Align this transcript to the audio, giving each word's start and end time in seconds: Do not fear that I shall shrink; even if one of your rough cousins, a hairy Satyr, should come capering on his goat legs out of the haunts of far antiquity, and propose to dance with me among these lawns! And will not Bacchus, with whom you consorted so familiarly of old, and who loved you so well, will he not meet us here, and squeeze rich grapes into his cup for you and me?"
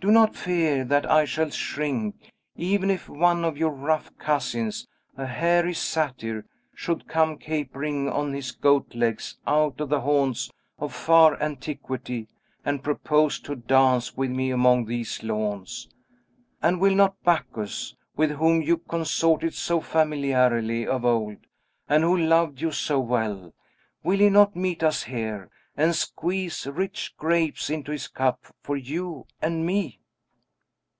Do 0.00 0.12
not 0.12 0.36
fear 0.36 0.84
that 0.84 1.10
I 1.10 1.24
shall 1.24 1.50
shrink; 1.50 2.30
even 2.54 2.88
if 2.88 3.08
one 3.08 3.44
of 3.44 3.56
your 3.58 3.72
rough 3.72 4.16
cousins, 4.16 4.86
a 5.16 5.26
hairy 5.26 5.74
Satyr, 5.74 6.46
should 6.72 7.08
come 7.08 7.36
capering 7.36 8.08
on 8.08 8.32
his 8.32 8.52
goat 8.52 8.94
legs 8.94 9.38
out 9.44 9.80
of 9.80 9.88
the 9.88 10.02
haunts 10.02 10.52
of 10.78 10.94
far 10.94 11.36
antiquity, 11.42 12.28
and 12.64 12.84
propose 12.84 13.40
to 13.40 13.56
dance 13.56 14.16
with 14.16 14.30
me 14.30 14.52
among 14.52 14.84
these 14.84 15.24
lawns! 15.24 15.88
And 16.62 16.78
will 16.80 16.94
not 16.94 17.20
Bacchus, 17.24 17.96
with 18.16 18.30
whom 18.30 18.62
you 18.62 18.76
consorted 18.76 19.52
so 19.52 19.80
familiarly 19.80 20.86
of 20.86 21.04
old, 21.04 21.38
and 21.88 22.04
who 22.04 22.16
loved 22.16 22.60
you 22.60 22.70
so 22.70 23.00
well, 23.00 23.52
will 24.04 24.18
he 24.20 24.30
not 24.30 24.54
meet 24.54 24.84
us 24.84 25.02
here, 25.02 25.50
and 25.76 25.94
squeeze 25.94 26.66
rich 26.66 27.14
grapes 27.16 27.70
into 27.70 27.92
his 27.92 28.08
cup 28.08 28.52
for 28.64 28.76
you 28.76 29.24
and 29.40 29.64
me?" 29.64 30.00